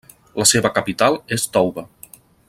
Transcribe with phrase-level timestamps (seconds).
[0.41, 1.83] La seva capital és Touba.